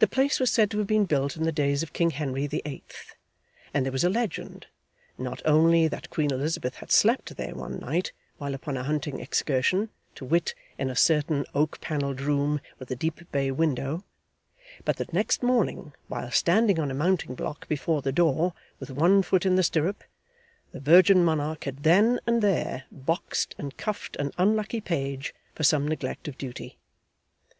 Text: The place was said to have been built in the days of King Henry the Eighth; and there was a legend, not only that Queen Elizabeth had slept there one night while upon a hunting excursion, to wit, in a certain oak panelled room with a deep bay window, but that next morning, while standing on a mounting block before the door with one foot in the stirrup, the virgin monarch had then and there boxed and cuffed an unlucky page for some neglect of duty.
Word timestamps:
The 0.00 0.08
place 0.08 0.40
was 0.40 0.50
said 0.50 0.72
to 0.72 0.78
have 0.78 0.88
been 0.88 1.04
built 1.04 1.36
in 1.36 1.44
the 1.44 1.52
days 1.52 1.84
of 1.84 1.92
King 1.92 2.10
Henry 2.10 2.48
the 2.48 2.62
Eighth; 2.64 3.14
and 3.72 3.84
there 3.84 3.92
was 3.92 4.02
a 4.02 4.10
legend, 4.10 4.66
not 5.18 5.40
only 5.44 5.86
that 5.86 6.10
Queen 6.10 6.32
Elizabeth 6.32 6.74
had 6.78 6.90
slept 6.90 7.36
there 7.36 7.54
one 7.54 7.78
night 7.78 8.10
while 8.38 8.54
upon 8.56 8.76
a 8.76 8.82
hunting 8.82 9.20
excursion, 9.20 9.88
to 10.16 10.24
wit, 10.24 10.56
in 10.78 10.90
a 10.90 10.96
certain 10.96 11.46
oak 11.54 11.80
panelled 11.80 12.20
room 12.20 12.60
with 12.80 12.90
a 12.90 12.96
deep 12.96 13.30
bay 13.30 13.52
window, 13.52 14.02
but 14.84 14.96
that 14.96 15.12
next 15.12 15.44
morning, 15.44 15.92
while 16.08 16.28
standing 16.32 16.80
on 16.80 16.90
a 16.90 16.94
mounting 16.94 17.36
block 17.36 17.68
before 17.68 18.02
the 18.02 18.10
door 18.10 18.52
with 18.80 18.90
one 18.90 19.22
foot 19.22 19.46
in 19.46 19.54
the 19.54 19.62
stirrup, 19.62 20.02
the 20.72 20.80
virgin 20.80 21.22
monarch 21.24 21.62
had 21.62 21.84
then 21.84 22.18
and 22.26 22.42
there 22.42 22.82
boxed 22.90 23.54
and 23.58 23.76
cuffed 23.76 24.16
an 24.16 24.32
unlucky 24.38 24.80
page 24.80 25.32
for 25.54 25.62
some 25.62 25.86
neglect 25.86 26.26
of 26.26 26.36
duty. 26.36 26.78